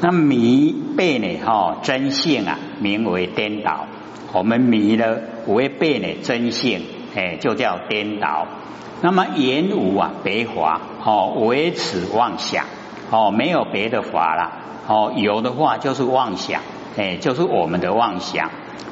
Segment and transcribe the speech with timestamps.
[0.00, 1.38] 那迷背呢？
[1.44, 3.86] 哈，真性啊，名为颠倒。
[4.32, 6.82] 我们迷了违背呢真性，
[7.14, 8.46] 哎，就叫颠倒。
[9.00, 12.66] 那么言无啊，别法，哦，唯此妄想，
[13.10, 14.52] 哦，没有别的法了，
[14.86, 16.60] 哦，有的话就是妄想，
[16.98, 18.50] 哎，就是我们的妄想。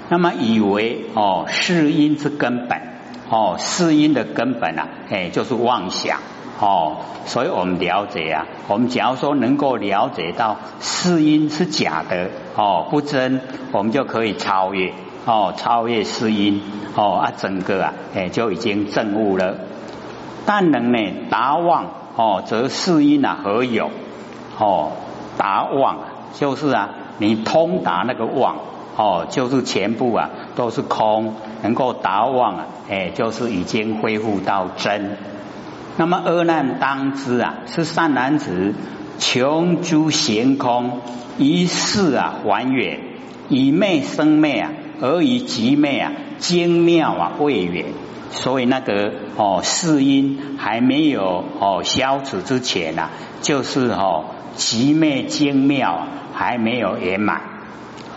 [0.09, 2.80] 那么以为哦，是因之根本，
[3.29, 6.18] 哦，是因的根本啊，哎，就是妄想，
[6.61, 13.40] 哦，所以我们了解啊，我们假如说能够了解到是因是假的，哦，不真，
[13.72, 14.93] 我们就可以超越，
[15.26, 16.62] 哦，超越是因，
[16.95, 19.57] 哦啊，整个啊，哎，就已经证悟了。
[20.46, 20.98] 但能呢
[21.29, 23.90] 达妄哦，则是因啊何有
[24.59, 24.93] 哦？
[25.36, 25.98] 达妄
[26.34, 28.57] 就是啊，你通达那个妄
[28.96, 35.17] 哦，就是全部啊都是空，能够达妄啊，哎，就是已经恢复到真。
[35.97, 38.75] 那么阿难当知啊，是善男子，
[39.19, 41.00] 穷诸闲空，
[41.39, 43.00] 一世啊还远，
[43.48, 47.86] 以昧生昧啊，而以极昧啊，精妙啊未远。
[48.31, 53.11] 所以那个哦，世因还没有哦消除之前呐，
[53.42, 54.25] 就是哦
[54.56, 57.41] 极昧精妙还没有圆满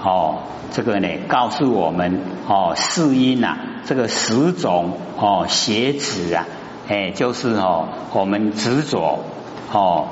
[0.04, 0.40] 哦。
[0.72, 6.46] 这个呢，告诉我们哦，世因呐，这个十种哦邪子啊，
[6.88, 9.20] 哎，就是哦我们执着
[9.72, 10.08] 哦。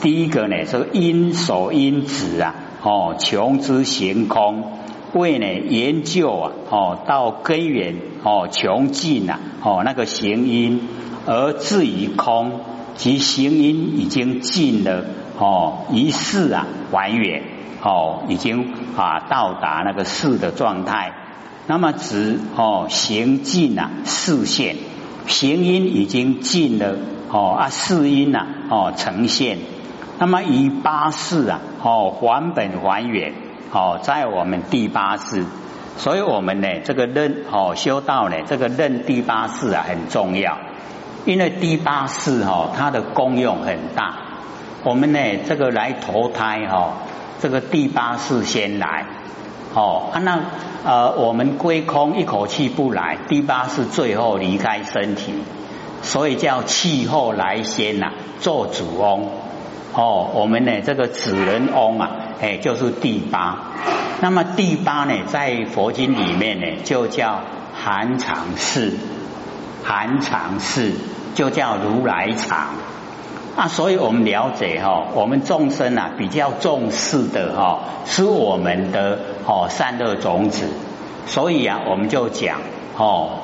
[0.00, 4.64] 第一个呢，是因所因子啊，哦穷之行空。
[5.12, 10.88] 为呢研究啊哦到根源哦穷尽啊哦那个行因
[11.26, 12.60] 而至于空，
[12.94, 15.04] 即行因已经尽了
[15.36, 17.42] 哦一世啊还远
[17.82, 21.12] 哦已经啊到达那个世的状态，
[21.66, 24.76] 那么指哦行尽啊视现
[25.26, 26.96] 行音已经尽了
[27.30, 29.58] 哦啊四音呐哦呈现，
[30.18, 33.32] 那么以八四啊哦还本还原。
[33.72, 35.44] 哦，在我们第八世，
[35.96, 40.58] 所以我们呢，这个认哦修道呢，这个认第八世啊很重要，
[41.24, 44.16] 因为第八世哦它的功用很大。
[44.82, 46.94] 我们呢这个来投胎哈，
[47.38, 49.06] 这个第八世先来
[49.74, 50.40] 哦，啊那
[50.84, 55.32] 呃我们归空一口气不来，第八是最后离开身体，
[56.02, 59.28] 所以叫气候来先呐，做主翁
[59.94, 62.10] 哦，我们呢这个子人翁啊。
[62.42, 63.58] 哎，就是第八。
[64.22, 67.42] 那么第八呢，在佛经里面呢，就叫
[67.74, 68.94] 含藏式，
[69.84, 70.92] 含藏式
[71.34, 72.68] 就叫如来藏。
[73.56, 80.68] 啊，所以我们了解哈，我们众生啊比较重视的哈，是我们的哦善恶种子。
[81.26, 82.58] 所以啊，我们就讲
[82.96, 83.40] 哦，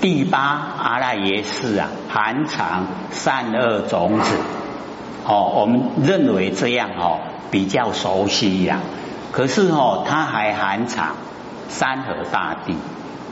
[0.00, 0.40] 第八
[0.78, 4.36] 阿赖耶识啊，含藏善恶种子。
[5.26, 7.18] 哦，我们认为这样哦。
[7.52, 8.80] 比较熟悉呀，
[9.30, 11.16] 可是哦，它还含藏
[11.68, 12.74] 山河大地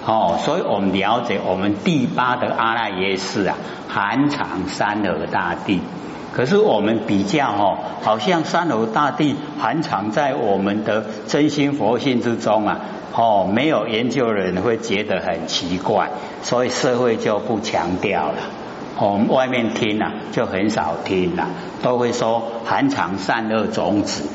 [0.07, 3.57] 哦，所以我们了解我们第八的阿赖耶识啊，
[3.89, 5.81] 含藏三河大地。
[6.33, 12.81] 可是我们比较哦，好像三河大地含藏在我们的真心佛性之中啊，
[13.15, 16.09] 哦，没有研究人会觉得很奇怪，
[16.43, 18.39] 所以社会就不强调了。
[18.97, 21.49] 我们外面听啊，就很少听了，
[21.83, 24.29] 都会说含藏善恶种子，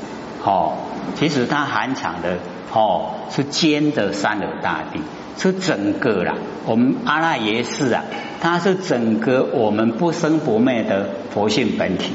[0.44, 0.74] 哦，
[1.16, 2.38] 其实它含藏的
[2.74, 5.00] 哦是坚的善恶大地，
[5.38, 6.35] 是整个啦。
[6.66, 8.03] 我们阿赖耶识啊，
[8.41, 12.12] 它是整个我们不生不灭的佛性本体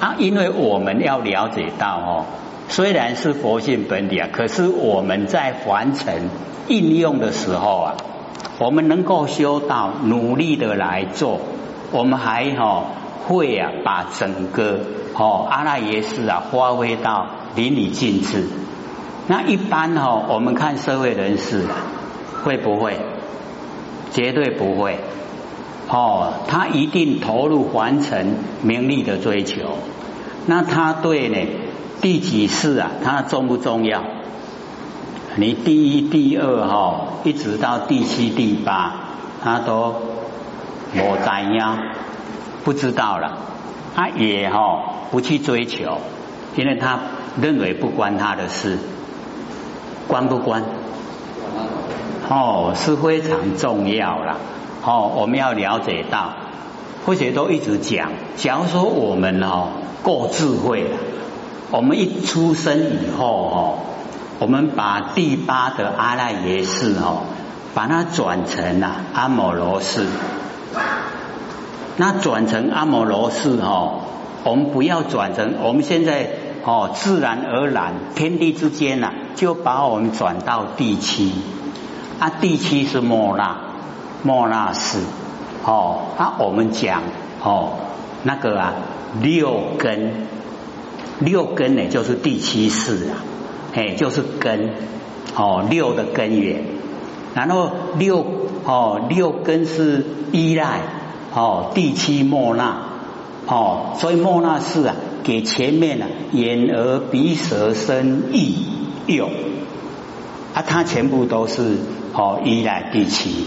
[0.00, 0.14] 啊。
[0.18, 2.24] 因为我们要了解到哦，
[2.68, 6.30] 虽然是佛性本体啊，可是我们在完成
[6.68, 7.94] 应用的时候啊。
[8.58, 11.40] 我们能够修道，努力的来做，
[11.92, 12.84] 我们还哈
[13.26, 14.80] 会啊，把整个
[15.12, 18.48] 哦阿赖耶识啊发挥到淋漓尽致。
[19.26, 21.76] 那一般哈，我们看社会人士啊
[22.46, 22.96] 会不会？
[24.12, 25.00] 绝对不会。
[25.88, 29.78] 哦，他一定投入完成名利的追求。
[30.46, 31.36] 那他对呢
[32.00, 32.92] 第几世啊？
[33.02, 34.04] 他重不重要？
[35.34, 38.94] 你第一、第二哈，一直到第七、第八，
[39.42, 39.94] 他都
[40.94, 41.78] 我怎样
[42.62, 43.38] 不知道了，
[43.96, 45.98] 他也哈不去追求，
[46.54, 47.00] 因为他
[47.42, 48.78] 认为不关他的事，
[50.06, 50.62] 关不关？
[52.28, 54.38] 哦，是非常重要了。
[54.84, 56.34] 哦，我们要了解到，
[57.04, 59.68] 或者都一直讲，假如说我们哦
[60.02, 60.96] 够智慧了，
[61.70, 63.78] 我们一出生以后哦。
[64.38, 67.22] 我们把第八的阿赖耶识哦，
[67.72, 70.06] 把它转成了阿摩罗氏。
[71.96, 74.00] 那转成阿摩罗氏哦，
[74.44, 76.28] 我们不要转成我们现在
[76.66, 81.32] 哦，自然而然，天地之间呐，就把我们转到第七。
[82.18, 83.56] 啊，第七是莫那，
[84.22, 84.98] 莫那是
[85.64, 86.02] 哦。
[86.16, 87.02] 啊，我们讲
[87.42, 87.72] 哦，
[88.22, 88.74] 那个啊，
[89.20, 90.26] 六根，
[91.18, 93.22] 六根呢就是第七世啊，
[93.74, 94.70] 哎，就是根
[95.34, 96.64] 哦，六的根源。
[97.34, 98.24] 然后六
[98.64, 100.80] 哦，六根是依赖
[101.34, 102.78] 哦，第七莫那
[103.46, 104.94] 哦，所以莫那是啊。
[105.22, 108.64] 给前面呢，眼耳鼻舌身意
[109.08, 109.28] 用
[110.56, 111.76] 啊，它全部都是
[112.14, 113.44] 哦依赖第七。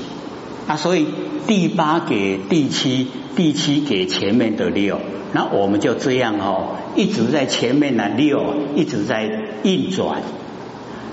[0.67, 1.07] 啊，所以
[1.47, 4.99] 第八给第七，第七给前面的六，
[5.33, 9.23] 那我们就这样哦，一直在前面的六一直在
[9.63, 10.21] 运转，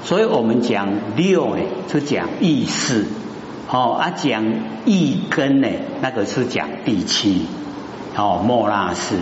[0.04, 3.06] 所以我们讲六呢，是讲意识。
[3.70, 4.44] 哦啊，讲
[4.84, 5.68] 意根呢，
[6.02, 7.46] 那个是讲第七。
[8.14, 9.16] 哦，莫那斯。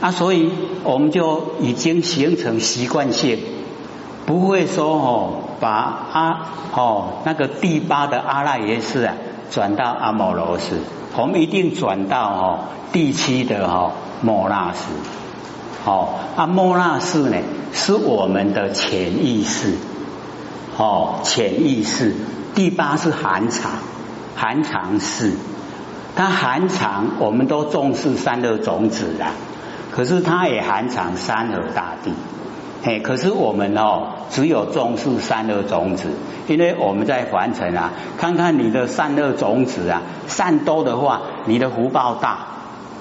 [0.00, 0.48] 啊，所以
[0.84, 3.38] 我们就已经形成习惯性，
[4.24, 5.68] 不会说哦，把
[6.12, 9.14] 阿哦那个第八的阿赖耶识啊
[9.50, 10.78] 转到阿摩罗斯，
[11.16, 12.58] 我们一定转到哦
[12.92, 14.90] 第七的哦摩那斯，
[15.84, 17.38] 哦阿摩那斯呢
[17.72, 19.74] 是我们的潜意识，
[20.76, 22.14] 哦潜意识，
[22.54, 23.70] 第八是含藏，
[24.36, 25.32] 含藏识，
[26.14, 29.32] 它含藏我们都重视三的种子啦。
[29.90, 32.12] 可是它也含藏三河大地，
[32.80, 36.10] 嘿，可是我们哦，只有种树善恶种子，
[36.46, 42.46] 因为我们在凡尘啊，看看你的善恶种子啊，善多的话，你的福报大，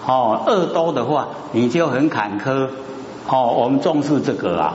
[0.06, 2.70] 哦，恶多的话，你就很坎坷，
[3.30, 4.74] 哦，我们重视这个啊，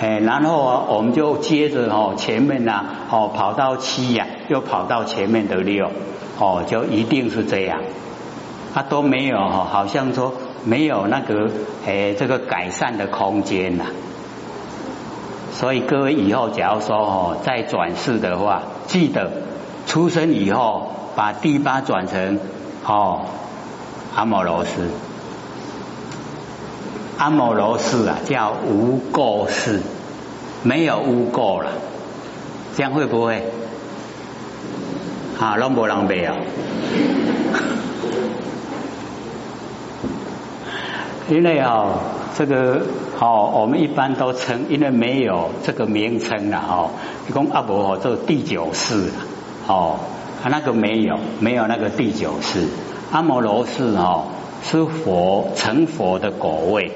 [0.00, 5.90] 哎，然后啊，我们就接着哦，前面呐，哦，跑到七呀，又跑到前面的六，
[6.38, 7.80] 哦，就一定是这样，
[8.72, 10.32] 它都没有哈，好像说。
[10.68, 11.48] 没有那个
[11.86, 13.84] 诶，这个改善的空间呐。
[15.58, 19.30] 所以各位以后假如说哦，再转世的话，记得
[19.86, 22.38] 出生以后把第八转成
[22.84, 23.22] 哦
[24.14, 24.90] 阿摩罗斯，
[27.16, 29.80] 阿摩罗斯啊叫无垢世，
[30.62, 31.70] 没有污垢了，
[32.76, 33.42] 这样会不会？
[35.40, 36.36] 啊，啷不啷背啊？
[41.28, 41.98] 因为哦，
[42.36, 42.82] 这个
[43.18, 46.90] 哦，我们一般都称，因为没有这个名称了哦。
[47.26, 49.10] 你讲阿伯哦，这第九世
[49.66, 49.96] 哦，
[50.42, 52.68] 他那个没有，没有那个第九世。
[53.10, 54.24] 阿摩罗氏哦，
[54.62, 56.92] 是佛成佛的果位，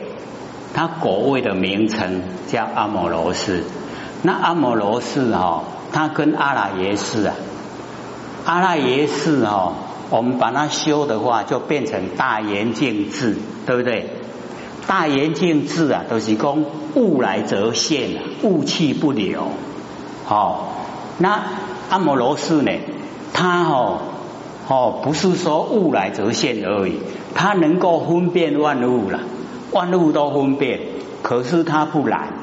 [0.75, 3.65] 他果位的名称叫阿摩罗氏。
[4.23, 7.35] 那阿摩罗氏哦，他跟阿拉耶氏啊，
[8.45, 9.73] 阿拉耶氏哦，
[10.11, 14.20] 我们把它修的话，就变成大圆镜智，对不对？
[14.91, 16.65] 大圆镜智啊，都是讲
[16.97, 19.45] 物来则现啊，物气不留。
[20.29, 20.65] 哦，
[21.19, 21.41] 那
[21.91, 22.73] 阿摩罗氏呢？
[23.33, 23.99] 他哦
[24.67, 26.99] 哦，不是说物来则现而已，
[27.37, 29.21] 他能够分辨万物了，
[29.71, 30.81] 万物都分辨。
[31.23, 32.35] 可是他不染，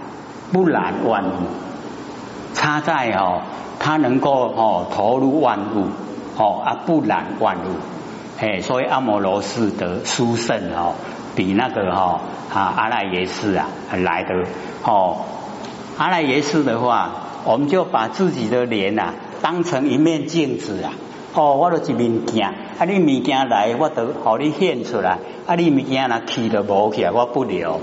[0.54, 1.32] 不染万物。
[2.54, 3.42] 差在哦，
[3.78, 5.88] 他能够哦投入万物，
[6.38, 7.76] 哦啊不染万物。
[8.40, 10.94] 哎，所以阿摩罗氏得殊胜哦。
[11.38, 12.20] 比那个哈
[12.52, 13.68] 啊阿赖耶识啊
[14.04, 14.34] 来的
[14.84, 15.18] 哦，
[16.00, 17.12] 阿赖耶识的话，
[17.46, 19.14] 我们就把自己的脸呐
[19.44, 20.94] 当成一面镜子啊
[21.36, 27.82] 哦，我都一面镜，啊你物件来我都好你现出来，啊你物件那去都无去，我不留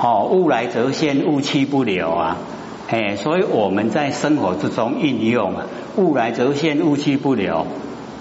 [0.00, 2.36] 哦，物来则现，物去不留啊，
[2.88, 5.66] 哎，所以我们在生活之中运用啊，
[5.96, 7.66] 物来则现，物去不留，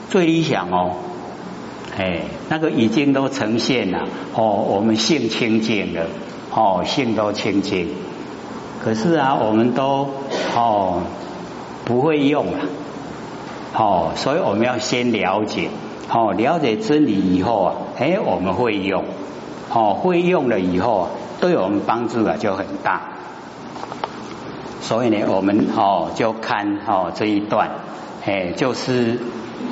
[0.10, 0.96] 最理想哦。
[1.98, 6.08] 哎，那个已经都呈现了哦，我们性清净了
[6.54, 7.88] 哦，性都清净。
[8.84, 10.10] 可是啊，我们都
[10.54, 11.04] 哦
[11.86, 12.60] 不会用了
[13.74, 15.70] 哦，所以我们要先了解
[16.12, 19.06] 哦，了解真理以后啊，哎，我们会用
[19.74, 21.10] 哦，会用了以后啊
[21.40, 23.04] 对我们帮助啊就很大。
[24.82, 27.72] 所以呢，我们哦就看哦这一段，
[28.26, 29.18] 哎，就是。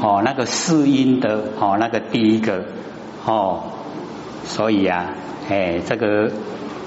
[0.05, 2.65] 哦，那个四音的哦，那个第一个
[3.25, 3.61] 哦，
[4.43, 5.15] 所以啊，
[5.49, 6.29] 哎，这个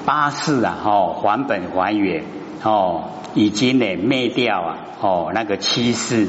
[0.04, 2.24] 八四啊，哦，还本还原
[2.62, 3.04] 哦，
[3.34, 6.28] 已经呢灭掉啊，哦，那个七四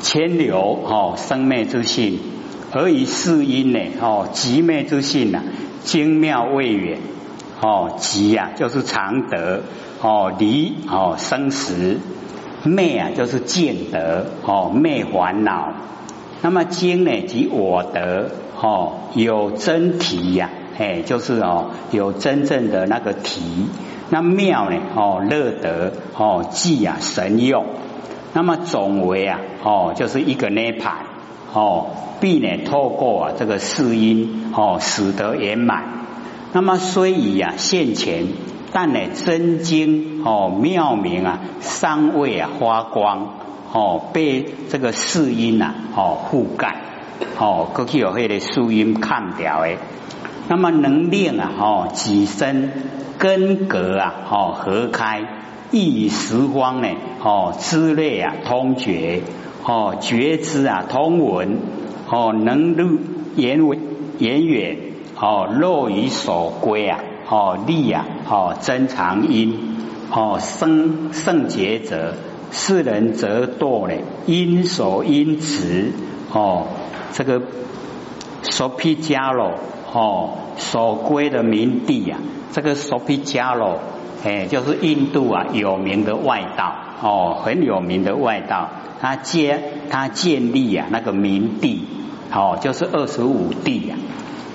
[0.00, 2.20] 千流哦，生灭之性，
[2.72, 5.42] 而以四音呢，哦，极灭之性啊，
[5.82, 7.00] 精妙未远
[7.60, 9.62] 哦，极啊就是常德
[10.00, 11.98] 哦，离哦生死。
[12.64, 15.72] 灭啊，就是见得哦，灭烦恼。
[16.42, 23.42] 那么精呢，即我得哦，有真体呀，哎，就是哦有真正的那个体。
[24.10, 24.76] 那妙呢？
[24.96, 27.64] 哦，乐得哦，寂啊，神用。
[28.32, 30.94] 那么总为啊，哦，就是一个涅盘
[31.52, 31.90] 哦，
[32.20, 35.84] 必呢透过啊这个四因哦，使得圆满。
[36.52, 38.26] 那么虽以啊现前，
[38.72, 43.34] 但呢真经哦妙明啊，尚未啊发光
[43.72, 46.76] 哦，被这个四音呐哦覆盖
[47.38, 49.78] 哦，过去有迄个四因看掉诶。
[50.48, 52.70] 那么能令啊哦己身。
[53.20, 55.20] 根格啊，哦，合开，
[55.70, 56.88] 意十方呢，
[57.22, 59.20] 哦，知类啊，通觉，
[59.62, 61.58] 哦，觉知啊，通闻，
[62.08, 62.98] 哦，能入
[63.36, 63.78] 言为
[64.18, 64.78] 言远，
[65.20, 67.00] 哦，落于所归啊，
[67.30, 69.56] 哦，力啊，哦，增长因，
[70.10, 72.14] 哦，生圣洁者，
[72.50, 73.94] 世人则堕呢，
[74.26, 75.92] 因所因持，
[76.32, 76.66] 哦，
[77.12, 77.40] 这个
[78.42, 79.52] 所毗迦罗，
[79.92, 82.18] 哦，所归的名地呀。
[82.52, 83.78] 这个索皮迦罗，
[84.24, 88.68] 哎，就是印度啊有名的外道哦，很有名的外道。
[89.00, 91.86] 他建他建立啊那个名地，
[92.32, 93.94] 哦，就是二十五地呀。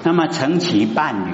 [0.03, 1.31] 那么成其伴侣，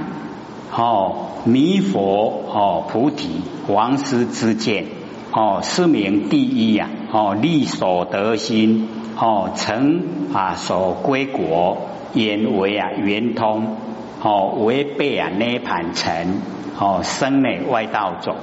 [0.74, 4.86] 哦，弥佛哦菩提王师之见，
[5.32, 11.78] 哦，是名第一呀，哦，利所得心，哦，成啊所归国，
[12.14, 13.76] 言为啊圆通。
[14.24, 16.42] 哦，违背啊涅盘尘，
[16.80, 18.36] 哦生内外道种，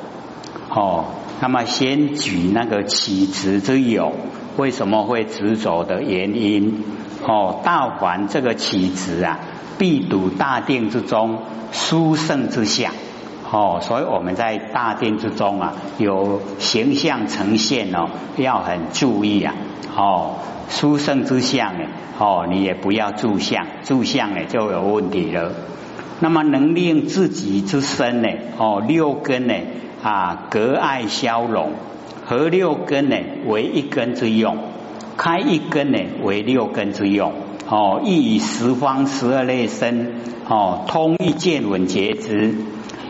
[0.70, 1.04] 哦，
[1.40, 4.10] 那么先举那个起执之有，
[4.56, 6.82] 为什么会执着的原因？
[7.28, 9.38] 哦，大凡这个起执啊，
[9.78, 12.92] 必睹大定之中殊胜之相，
[13.52, 18.08] 哦，所以我们在大定之中啊，有形象呈现哦，
[18.38, 19.54] 要很注意啊，
[19.94, 20.36] 哦。
[20.70, 21.86] 殊胜之相呢？
[22.18, 25.52] 哦，你也不要住相，住相呢就有问题了。
[26.20, 28.28] 那么能令自己之身呢？
[28.58, 29.54] 哦，六根呢
[30.02, 31.72] 啊，隔爱消融，
[32.26, 33.16] 合六根呢
[33.46, 34.58] 为一根之用，
[35.18, 37.32] 开一根呢为六根之用。
[37.68, 40.12] 哦，亦以十方十二类身
[40.48, 42.54] 哦，通一见闻觉知。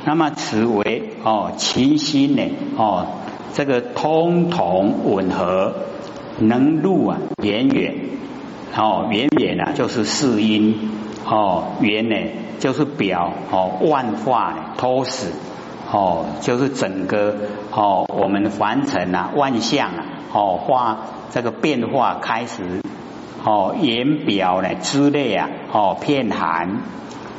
[0.04, 2.42] 那么此为哦，其心呢？
[2.76, 3.06] 哦，
[3.54, 5.74] 这个通同吻合。
[6.40, 7.96] 能入啊，远远
[8.76, 10.88] 哦，远远啊，就是四音
[11.26, 12.14] 哦，远呢
[12.60, 15.32] 就是表哦，万化脱死
[15.90, 17.34] 哦，就是整个
[17.72, 20.99] 哦，我们凡尘啊，万象啊，哦，化
[21.30, 22.82] 这个变化开始
[23.44, 26.82] 哦，言表呢之类啊，哦，片寒，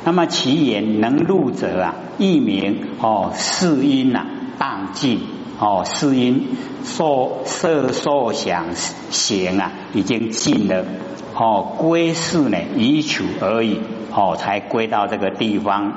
[0.04, 4.26] 那么其言能入者啊，一名哦，四音呐，
[4.58, 5.20] 荡尽。
[5.62, 8.74] 哦，四因受色受想
[9.10, 10.86] 行啊，已经尽了。
[11.34, 13.78] 哦，归是呢，以取而已。
[14.10, 15.92] 哦，才归到这个地方。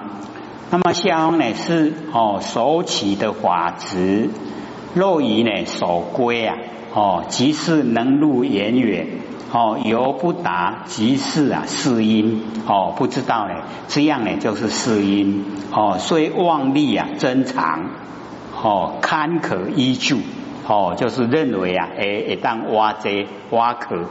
[0.70, 4.30] 那么香呢，是哦，手起的法执。
[4.94, 6.58] 若以呢，所归啊，
[6.94, 9.08] 哦，即是能入远远。
[9.52, 12.42] 哦，犹不达，即是啊，四因。
[12.68, 13.54] 哦，不知道呢，
[13.88, 15.46] 这样呢，就是四因。
[15.72, 17.90] 哦，虽妄力啊，增长。
[18.62, 20.22] 哦，堪可依据，
[20.68, 24.06] 哦，就是认为啊，诶，一旦挖这挖可，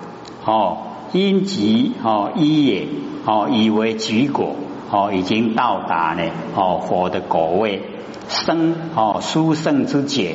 [0.45, 0.79] 哦，
[1.12, 2.87] 因即哦依也，
[3.25, 4.57] 哦以为举果，
[4.91, 6.25] 哦已经到达呢，
[6.55, 7.83] 哦佛的果位，
[8.29, 10.35] 生哦殊胜之解。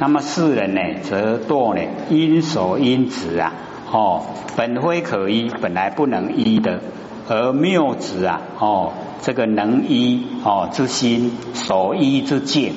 [0.00, 3.52] 那么世人呢，则堕呢因所因执啊，
[3.92, 4.22] 哦
[4.56, 6.80] 本非可依，本来不能依的，
[7.28, 12.72] 而谬执啊，哦这个能依哦之心所依之境。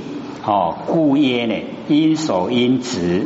[0.46, 1.56] 哦，故曰呢，
[1.88, 3.26] 因所因执，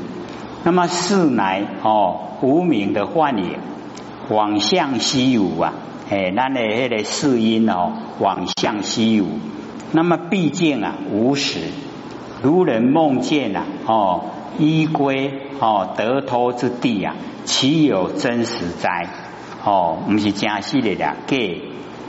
[0.63, 3.57] 那么世乃哦无名的幻影，
[4.29, 5.73] 往向西无啊，
[6.11, 9.39] 哎，那呢那个是因哦，往向西无，
[9.91, 11.59] 那么毕竟啊无始，
[12.41, 14.25] 如人梦见啊，哦
[14.57, 17.15] 依归哦得脱之地啊，
[17.45, 19.07] 岂有真实哉？
[19.63, 21.61] 哦，不是假戏的啦，给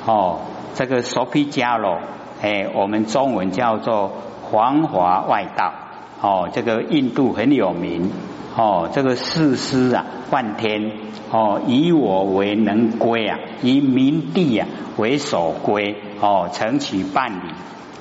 [0.07, 0.41] 哦
[0.75, 1.99] 这个索皮迦罗，
[2.43, 4.13] 哎，我们中文叫做。
[4.51, 5.75] 黄华外道
[6.23, 8.11] 哦，这个印度很有名
[8.57, 10.91] 哦，这个世师啊，梵天
[11.31, 14.67] 哦，以我为能归啊，以明帝啊
[14.97, 17.53] 为所归哦，成其伴侣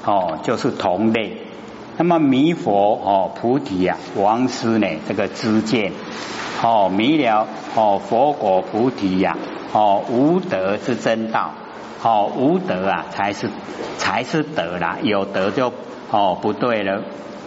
[0.05, 1.47] 哦，就是同类。
[1.98, 5.92] 那么弥佛哦，菩提啊，王师呢，这个知见
[6.63, 9.36] 哦，弥了哦，佛果菩提呀
[9.74, 11.51] 哦，无德之真道
[12.04, 13.50] 哦，无德啊，才是
[13.98, 15.74] 才是德啦，有德就。
[16.10, 17.04] 哦，不对了，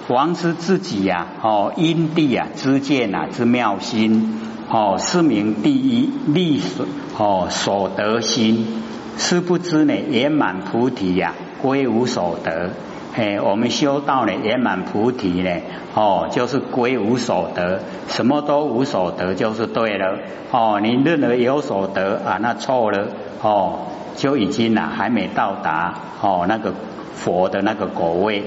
[0.09, 4.39] 王师自己呀，哦，因地啊知见啊之妙心，
[4.69, 6.85] 哦，是名第一利所
[7.17, 8.83] 哦所得心，
[9.17, 12.73] 是不知呢，圆满菩提呀，归无所得。
[13.13, 15.51] 哎，我们修道呢，圆满菩提呢，
[15.95, 20.19] 哦，就是归无所得，什么都无所得，就是对了。
[20.53, 23.09] 哦，你认为有所得啊，那错了。
[23.43, 23.81] 哦，
[24.17, 26.73] 就已经呐，还没到达哦那个
[27.15, 28.45] 佛的那个果位。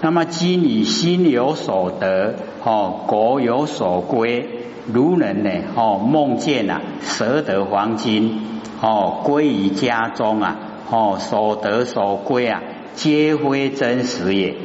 [0.00, 4.48] 那么今你心有所得，哦，果有所归，
[4.86, 10.56] 如人呢，哦，梦见啊，舍得黄金，哦，归于家中啊，
[10.90, 12.62] 哦，所得所归啊。
[12.98, 14.56] 皆非真实也，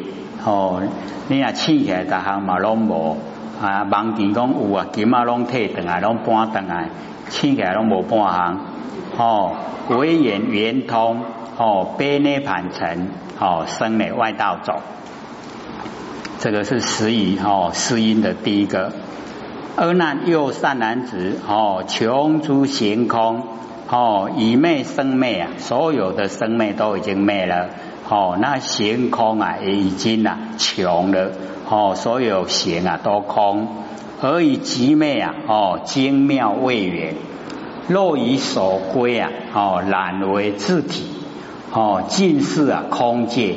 [0.43, 0.81] 哦，
[1.27, 3.15] 你啊，起起来，大项嘛拢无
[3.61, 6.89] 啊，网顶讲有啊，金啊拢退转来，拢搬转来，
[7.29, 8.59] 起起来拢无半项，
[9.19, 9.55] 哦，
[9.89, 11.21] 唯言圆通，
[11.59, 13.07] 哦，悲内盘成，
[13.39, 14.81] 哦，生内外道走，
[16.39, 18.93] 这个是十语哦，四音的第一个。
[19.75, 23.43] 二难又善男子，哦，穷诸行空，
[23.91, 27.69] 哦，以昧生昧啊，所有的生昧都已经灭了。
[28.13, 31.31] 哦，那行空啊，也已经啊穷了。
[31.67, 33.67] 哦，所有行啊都空，
[34.21, 37.15] 而以极灭啊，哦精妙未远，
[37.87, 41.05] 若以所归啊，哦染为自体，
[41.71, 43.55] 哦尽是啊空界，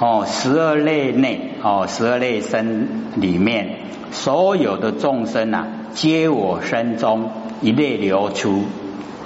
[0.00, 3.76] 哦十二类内，哦十二类身里面，
[4.10, 7.30] 所有的众生啊，皆我身中
[7.62, 8.64] 一类流出。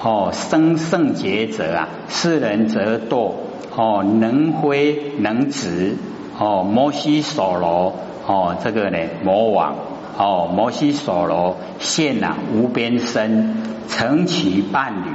[0.03, 3.33] 哦生圣劫者啊，世人则堕。
[3.77, 5.97] 哦，能挥能止，
[6.39, 7.95] 哦，摩西所罗，
[8.27, 9.77] 哦，这个呢，魔王，
[10.19, 13.55] 哦，摩西所罗现了无边身，
[13.89, 15.11] 成其伴侣，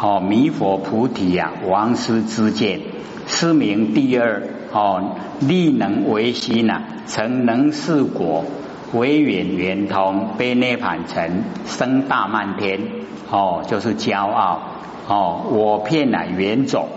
[0.00, 2.80] 哦，弥佛菩提呀，王师之见，
[3.26, 8.44] 是名第二，哦，力能为心呐，成能事果，
[8.94, 12.80] 为远圆通，被涅盘成，生大漫天，
[13.30, 14.60] 哦，就是骄傲，
[15.06, 16.88] 哦，我骗了远走。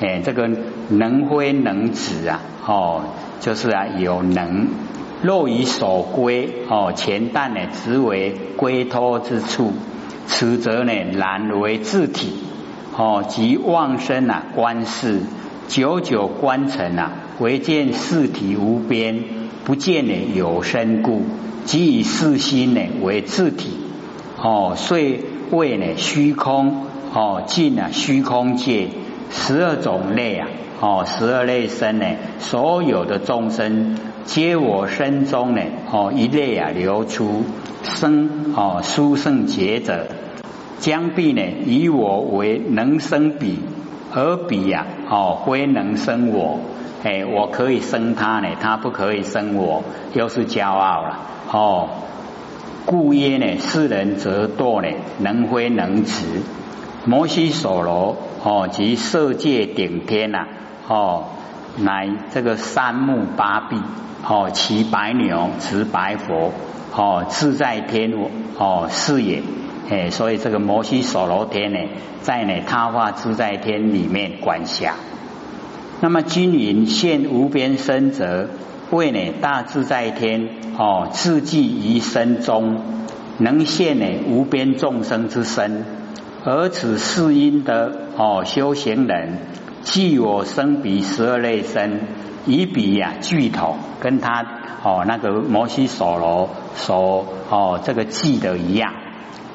[0.00, 0.50] 哎，这个
[0.88, 3.02] 能挥能止啊，哦，
[3.40, 4.66] 就是啊有能，
[5.22, 9.72] 若以所归哦，前旦呢直为归托之处，
[10.26, 12.32] 此则呢难为自体
[12.96, 15.20] 哦，即妄生啊观世，
[15.68, 19.22] 久久观尘啊，唯见四体无边，
[19.64, 21.22] 不见呢有身故，
[21.64, 23.70] 即以四心呢为自体
[24.42, 25.20] 哦，遂
[25.52, 28.88] 谓呢虚空哦，尽了虚空界。
[29.36, 30.48] 十二种类啊，
[30.80, 32.06] 哦，十二类生呢，
[32.38, 37.42] 所有的众生皆我身中呢，哦，一类啊流出
[37.82, 40.06] 生哦，殊胜劫者，
[40.78, 43.58] 将必呢以我为能生彼，
[44.14, 46.60] 而彼呀，哦，非能生我，
[47.02, 49.82] 哎，我可以生他呢，他不可以生我，
[50.14, 51.18] 又是骄傲了，
[51.52, 51.88] 哦，
[52.86, 56.24] 故曰呢，世人则堕呢，能非能执。
[57.06, 60.46] 摩西所罗哦，即色界顶天呐
[60.86, 61.24] 哦，
[61.78, 63.78] 乃这个三目八臂
[64.22, 66.52] 哦，骑白牛，持白佛
[66.94, 68.12] 哦，自在天
[68.58, 69.42] 哦是也
[69.88, 71.78] 哎，所以这个摩西所罗天呢，
[72.20, 74.94] 在呢他化自在天里面管辖。
[76.02, 78.50] 那么金云现无边身者，
[78.90, 82.82] 为呢大自在天哦，自寂于身中，
[83.38, 85.86] 能现呢无边众生之身。
[86.46, 89.38] 而此是因得哦修行人，
[89.82, 92.00] 即我生彼十二类身，
[92.46, 94.46] 以彼呀具同，跟他
[94.84, 98.92] 哦那个摩西所罗所哦这个记的一样，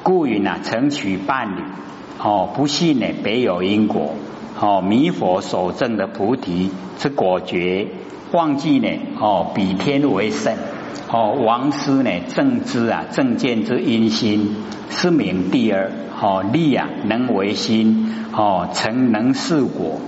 [0.02, 1.62] 故云啊成取伴侣
[2.22, 4.14] 哦不信呢别有因果
[4.60, 7.88] 哦弥佛所证的菩提之果觉，
[8.32, 10.54] 忘记呢哦比天为圣。
[11.10, 14.56] 哦王师呢正知啊正见之因心
[14.90, 15.90] 是名第二。
[16.22, 20.00] 哦，力啊，能为心；哦，成能事果；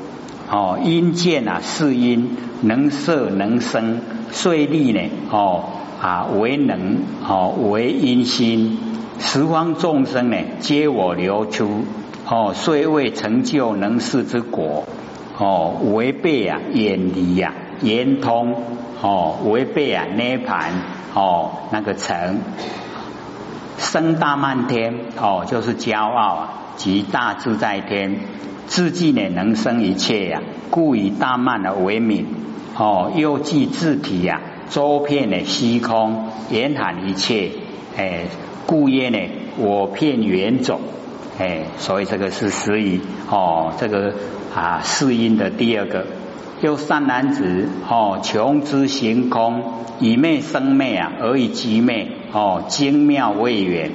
[0.50, 5.00] 哦，因见啊，是因能摄能生，遂力呢？
[5.30, 5.64] 哦
[6.02, 8.78] 啊，为能哦，为因心，
[9.20, 11.86] 十方众生呢，皆我流出。
[12.28, 14.84] 哦，虽未成就能事之果。
[15.38, 18.54] 哦，违背啊，远离呀，圆通。
[19.02, 20.72] 哦，违背啊，涅盘。
[21.14, 22.40] 哦，那个成。
[23.76, 28.20] 生大漫天哦，就是骄傲啊，即大自在天，
[28.66, 32.26] 自己呢能生一切呀，故以大漫而为名
[32.78, 37.50] 哦，又即自体呀，周遍的虚空，严含一切，
[37.98, 38.28] 哎，
[38.66, 39.18] 故曰呢，
[39.58, 40.80] 我遍远走，
[41.38, 44.14] 哎，所以这个是十语哦，这个
[44.54, 46.06] 啊四音的第二个。
[46.62, 49.64] 又善男子哦，穷之行空，
[49.98, 53.90] 以昧生昧啊，而以极昧哦，精妙未远。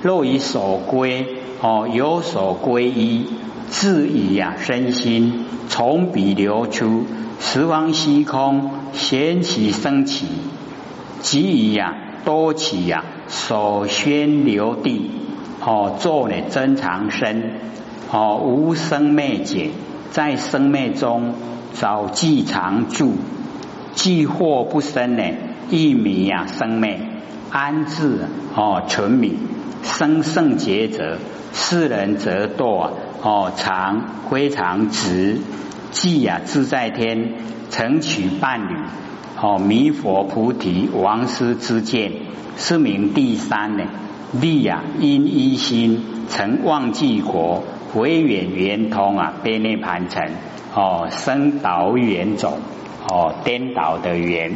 [0.00, 1.26] 若以所归
[1.60, 3.26] 哦，有所归依
[3.68, 7.04] 自以呀身心从彼流出，
[7.40, 10.26] 十方虚空显起升起，
[11.20, 15.10] 即以呀多起呀所宣流地
[15.60, 17.54] 哦，作呢真常身
[18.12, 19.70] 哦，无生灭解，
[20.14, 21.34] 在生灭中
[21.72, 23.14] 早即常住，
[23.96, 25.24] 既惑不生呢，
[25.70, 27.00] 一迷呀生灭
[27.50, 28.20] 安置
[28.54, 29.36] 哦存迷
[29.82, 31.18] 生圣劫者，
[31.52, 32.90] 世人则堕
[33.22, 35.40] 哦常非常直，
[35.90, 37.32] 既呀自在天
[37.70, 38.76] 成取伴侣
[39.42, 42.12] 哦弥佛菩提王师之见，
[42.56, 43.82] 是名第三呢。
[44.40, 50.22] 利呀因一心曾忘记国，唯远圆通啊，悲涅盘成
[50.74, 52.58] 哦生导圆种
[53.08, 54.52] 哦颠倒的圆，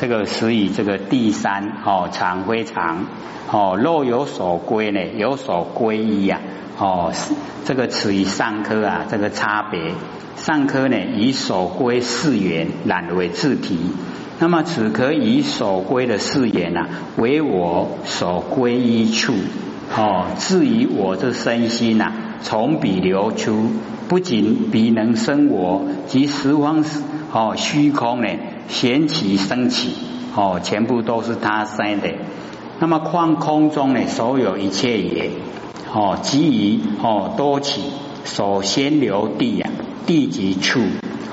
[0.00, 3.04] 这个是以这个第三哦常非常
[3.50, 6.40] 哦若有所归呢，有所归依呀
[6.78, 7.12] 哦
[7.64, 9.92] 这个此于上科啊这个差别，
[10.36, 13.78] 上科呢以所归四缘染为字体。
[14.38, 19.34] 那么此可以所归的誓言呐，为我所归依处
[19.96, 20.26] 哦。
[20.38, 23.70] 至于我这身心呐，从彼流出，
[24.08, 26.84] 不仅彼能生我，及十方
[27.32, 28.28] 哦虚空呢，
[28.68, 29.94] 显起升起
[30.34, 32.08] 哦，全部都是他生的。
[32.80, 35.30] 那么况空中呢，所有一切也
[35.94, 37.82] 哦，即于哦多起，
[38.24, 39.70] 所先流地呀，
[40.06, 40.80] 地即处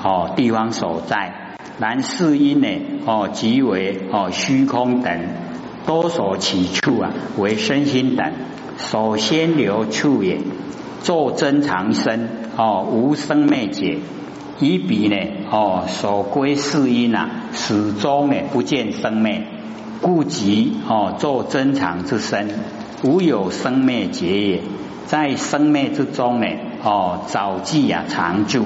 [0.02, 1.56] 哦，地方所在。
[1.80, 2.68] 然是因呢，
[3.04, 5.18] 哦，即为哦虚空等
[5.86, 8.32] 多所起处啊，为身心等
[8.78, 10.38] 首先流处也。
[11.02, 13.98] 作真常身哦，无生灭解，
[14.58, 15.16] 以彼呢
[15.50, 19.44] 哦所归是因啊，始终呢不见生灭，
[20.02, 22.48] 故即哦作真常之身，
[23.02, 24.60] 无有生灭解也。
[25.06, 26.46] 在生灭之中呢，
[26.84, 28.64] 哦早记啊常住，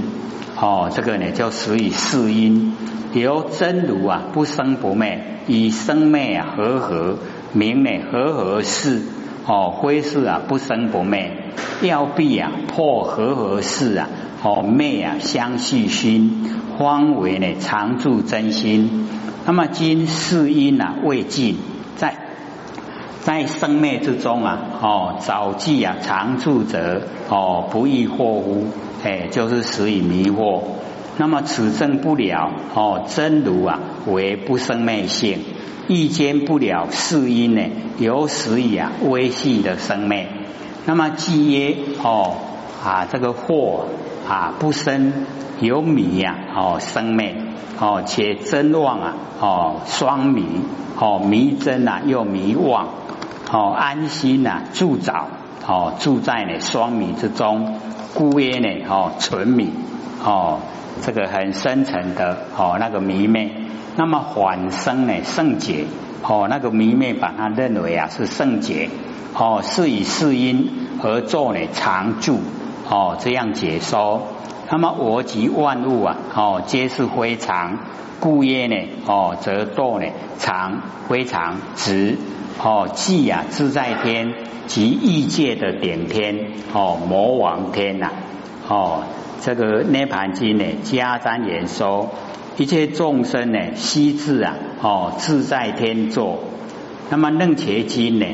[0.61, 2.75] 哦这个呢就属于是因。
[3.15, 7.19] 由真如啊，不生不灭，以生灭啊和合，
[7.53, 9.03] 名呢和合事
[9.47, 11.31] 哦，非是啊不生不灭，
[11.83, 14.09] 要必啊破和合事啊，
[14.43, 16.45] 哦灭啊相续心，
[16.79, 19.09] 方为呢常住真心。
[19.47, 21.57] 那么今世因啊未尽，
[21.97, 22.17] 在
[23.21, 28.67] 在生灭之中啊，哦早记啊常住者哦不亦惑乎？
[29.03, 30.63] 哎，就是死以迷惑。
[31.17, 35.39] 那么此证不了哦，真如啊为不生灭性，
[35.87, 37.63] 亦见不了世因呢，
[37.99, 40.27] 有死以啊微细的生灭。
[40.87, 42.37] 那么既曰哦
[42.85, 43.85] 啊这个惑
[44.29, 45.13] 啊不生
[45.61, 47.37] 有迷呀哦生灭
[47.81, 50.45] 哦且真妄啊哦双迷
[50.99, 52.89] 哦迷真啊又迷妄
[53.51, 55.29] 哦安心呐住早
[55.67, 57.81] 哦住在呢双迷之中，
[58.15, 59.73] 故曰呢哦纯迷
[60.23, 60.61] 哦。
[61.03, 63.51] 这个很深沉的哦，那个迷昧，
[63.97, 65.87] 那么缓生呢圣解
[66.23, 68.89] 哦，那个迷昧把它认为啊是圣解
[69.35, 70.71] 哦，是以四因
[71.03, 72.39] 而作呢常住
[72.89, 74.29] 哦，这样解说。
[74.71, 77.79] 那么我及万物啊哦，皆是非常，
[78.21, 80.07] 故曰呢哦，则堕呢
[80.39, 82.17] 常非常直
[82.63, 84.35] 哦，即啊自在天
[84.67, 88.11] 及异界的点天哦，魔王天呐
[88.69, 89.03] 哦。
[89.41, 92.09] 这个涅盘经呢，加瞻言说，
[92.57, 96.39] 一切众生呢，悉自啊，哦，自在天作。
[97.11, 98.25] 那么楞伽经呢，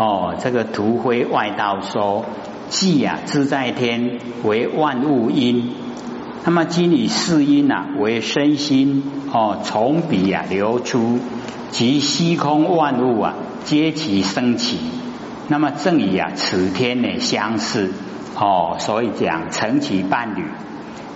[0.00, 2.24] 哦，这个图灰外道说，
[2.70, 5.74] 即啊，自在天为万物因。
[6.42, 11.18] 那么今以四因啊，为身心哦，从彼啊流出，
[11.70, 13.34] 及虚空万物啊，
[13.64, 14.78] 皆其升起。
[15.48, 17.92] 那么正以啊，此天呢相似。
[18.36, 20.46] 哦，所以讲成其伴侣，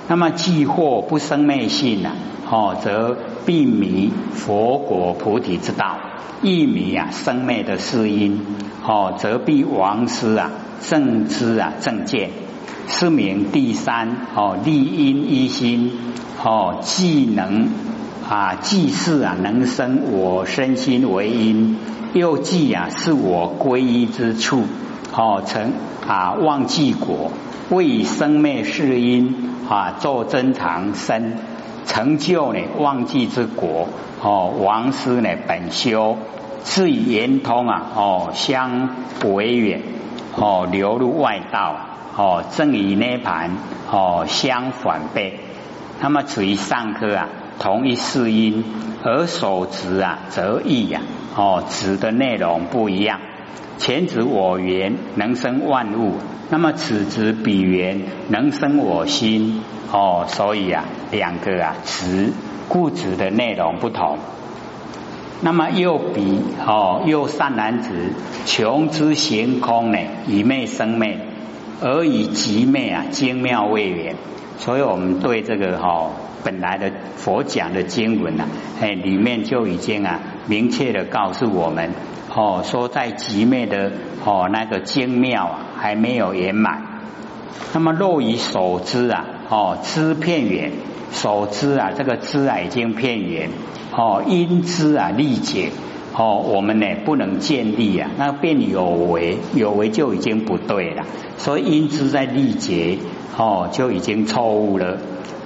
[0.08, 2.10] 那么既或不生灭性呢？
[2.50, 3.16] 哦，则
[3.46, 5.96] 必迷佛果菩提之道，
[6.42, 8.40] 一迷啊生灭的是因。
[8.86, 10.50] 哦，则必王师啊
[10.86, 12.30] 正知啊正见，
[12.86, 15.90] 是名第三哦立因一心
[16.44, 17.68] 哦，既能
[18.28, 21.78] 啊既是啊能生我身心为因，
[22.12, 24.64] 又既啊是我归依之处。
[25.16, 25.72] 哦，成
[26.06, 27.32] 啊忘记果，
[27.70, 29.34] 为生灭是因
[29.66, 31.38] 啊，作真常身，
[31.86, 33.88] 成就呢忘记之果。
[34.22, 36.16] 哦，王师呢本修，
[36.64, 38.88] 是以圆通啊，哦相
[39.24, 39.82] 为远，
[40.34, 41.76] 哦流入外道，
[42.16, 43.50] 哦正与涅盘，
[43.90, 45.40] 哦相反背。
[46.00, 48.64] 那么处于上科啊，同一世因，
[49.02, 51.02] 而所执啊则异呀，
[51.36, 53.20] 哦执的内容不一样。
[53.78, 56.14] 前指我缘能生万物，
[56.50, 59.60] 那么此指彼缘能生我心。
[59.92, 62.32] 哦，所以啊，两个啊词
[62.68, 64.18] 固执的内容不同。
[65.40, 67.94] 那么又比哦，又善男子
[68.44, 71.18] 穷之行空呢，以昧生昧，
[71.80, 74.16] 而以极昧啊精妙未圆。
[74.58, 76.10] 所以我们对这个哈
[76.42, 78.46] 本来的佛讲的经文呐，
[78.80, 81.90] 哎里面就已经啊明确的告诉我们
[82.34, 83.92] 哦，说在极昧的
[84.24, 86.82] 哦那个精妙啊还没有圆满。
[87.72, 90.72] 那么若以所知啊哦知片圆，
[91.12, 93.50] 所知啊这个知啊已经片圆。
[93.96, 95.70] 哦，因知啊，力解
[96.16, 101.04] 哦，我们呢不能建立啊，那变有为，有为就已经不对了。
[101.36, 102.98] 所以因知在力解
[103.38, 104.98] 哦，就已经错误了。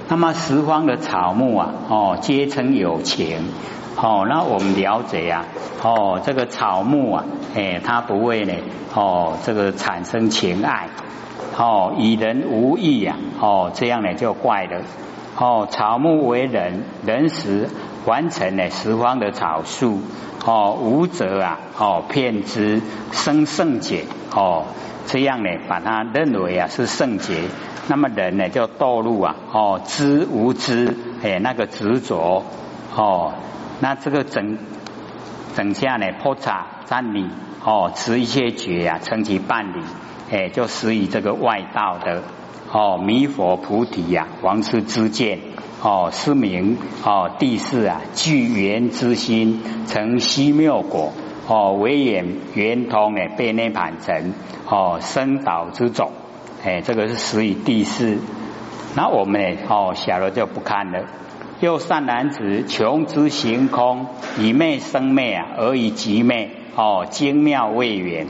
[0.08, 3.36] 那么十方的草木啊，哦，皆称有情
[4.00, 5.44] 哦，那我们了解啊，
[5.82, 8.54] 哦，这个草木啊，哎，它不会呢，
[8.94, 10.88] 哦，这个产生情爱，
[11.56, 14.82] 哦，与人无异呀，哦，这样呢就怪了。
[15.36, 17.68] 哦，草木为人，人时。
[18.06, 20.00] 完成了十方的草树
[20.46, 22.80] 哦，无则啊哦，骗之
[23.12, 24.64] 生圣解哦，
[25.04, 27.42] 这样呢，把它认为啊是圣洁，
[27.88, 32.44] 那么人呢就堕入啊哦知无知哎那个执着
[32.96, 33.34] 哦，
[33.80, 34.58] 那这个整
[35.54, 37.26] 整下呢破查占理
[37.64, 39.82] 哦持一切觉啊称其伴侣
[40.30, 42.22] 哎就施以这个外道的
[42.72, 45.38] 哦弥佛菩提呀王师之见。
[45.80, 51.12] 哦，是名哦，第四啊，具缘之心成西妙果
[51.46, 54.32] 哦，唯眼圆通呢，被内盘成
[54.66, 56.10] 哦，生导之种，
[56.64, 58.18] 哎，这个是属于第四。
[58.96, 61.04] 那我们呢，哦，小了就不看了。
[61.60, 64.06] 又善男子，穷之行空，
[64.38, 68.28] 以昧生昧啊，而以极昧哦，精妙未圆。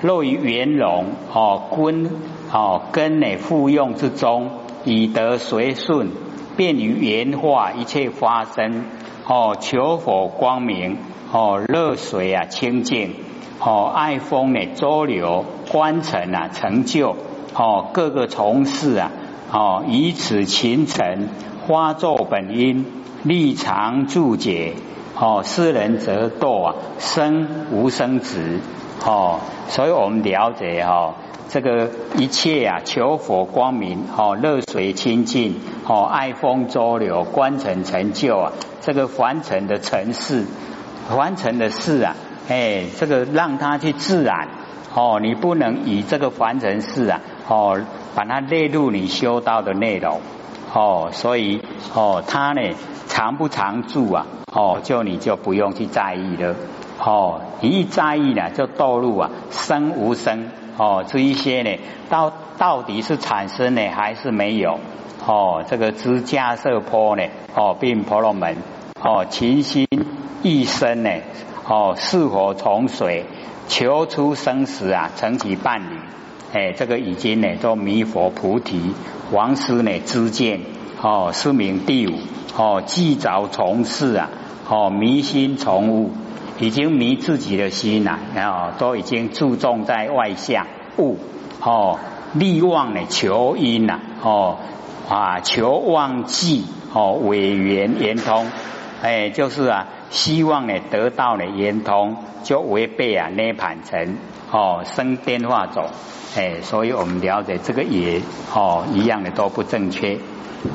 [0.00, 2.08] 若于圆融哦，根
[2.52, 4.50] 哦根呢，复用之中，
[4.84, 6.10] 以得随顺。
[6.56, 8.84] 便于圆化一切发生
[9.26, 10.98] 哦，求佛光明
[11.32, 13.10] 哦，热水啊清净。
[13.60, 17.16] 哦，爱风呢周流观尘啊成就。
[17.54, 19.10] 哦，各个从事啊
[19.52, 21.28] 哦，以此勤诚
[21.68, 22.86] 花作本因
[23.24, 24.72] 立常注解
[25.14, 28.60] 哦，世人则堕啊生无生子
[29.04, 31.14] 哦，所以我们了解哈。
[31.50, 40.46] 这个一切啊，求佛光明，哦，热水清净，哦，爱风周流，观尘成就啊，这个凡尘的尘事，
[41.14, 42.16] 凡尘的事啊，
[42.48, 44.48] 哎，这个让它去自然，
[44.94, 47.78] 哦，你不能以这个凡尘事啊，哦，
[48.14, 50.20] 把它列入你修道的内容，
[50.72, 51.62] 哦，所以，
[51.94, 52.60] 哦，他呢，
[53.08, 56.54] 常不常住啊，哦，就你就不用去在意了，
[56.98, 60.50] 哦，一在意呢，就堕入啊，生无生。
[60.76, 61.76] 哦，这一些呢，
[62.08, 64.78] 到到底是产生呢，还是没有？
[65.26, 67.24] 哦，这个支架设坡呢？
[67.56, 68.58] 哦，并婆罗门
[69.02, 69.88] 哦，勤心
[70.42, 71.10] 一生呢？
[71.66, 73.24] 哦，是否从水
[73.66, 75.10] 求出生死啊？
[75.16, 75.98] 成其伴侣？
[76.54, 78.94] 哎，这个已经呢，做弥佛菩提
[79.32, 80.60] 王师呢知见
[81.00, 82.12] 哦，是名第五
[82.56, 84.30] 哦，既早从事啊，
[84.68, 86.10] 哦，迷心从物。
[86.60, 91.16] 已经迷自己的心了，然后都已经注重在外向物
[91.62, 92.00] 哦，
[92.34, 94.56] 力望呢求因呐哦
[95.08, 98.50] 啊求忘记哦委圆圆通
[99.02, 104.16] 哎就是啊希望呢得到呢圆通就违背啊涅盘成
[104.50, 105.86] 哦生变化种
[106.36, 108.20] 哎所以我们了解这个也
[108.54, 110.18] 哦一样的都不正确。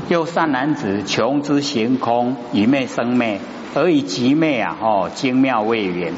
[0.10, 3.40] 又善男子穷之行空以昧生昧。
[3.76, 6.14] 而以极昧啊，哦，精妙未圆，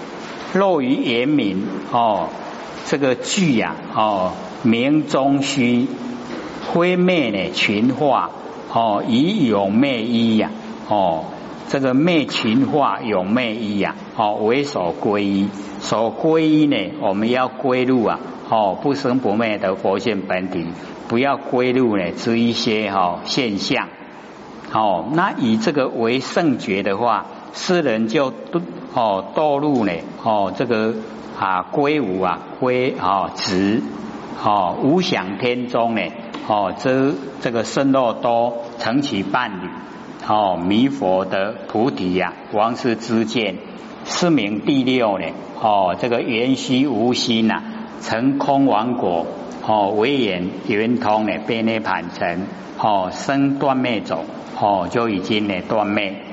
[0.54, 2.28] 若于言明哦，
[2.86, 5.88] 这个句呀，哦，明中虚，
[6.68, 8.30] 灰昧呢群化，
[8.74, 10.52] 哦，以有昧一呀，
[10.90, 11.28] 哦，
[11.70, 15.48] 这个昧群化有昧一呀，哦，为所归依，
[15.86, 18.20] 所归依呢，我们要归入啊，
[18.50, 20.66] 哦，不生不灭的佛性本体，
[21.08, 23.88] 不要归入呢，这一些哈现象，
[24.74, 27.28] 哦，那以这个为圣觉的话。
[27.58, 28.62] 世人就堕
[28.94, 30.94] 哦堕入呢哦这个
[31.40, 33.82] 啊归无啊归啊执
[34.44, 36.02] 哦无想天中呢
[36.50, 39.70] 哦这这个生肉多成其伴侣
[40.28, 43.56] 哦弥佛的菩提呀王师之见
[44.06, 45.26] 四名第六呢
[45.60, 47.64] 哦这个缘虚无心呐
[48.02, 49.26] 成空王果
[49.68, 54.26] 哦为眼圆通呢被涅盘成哦生断灭种
[54.60, 56.25] 哦就已经呢断灭。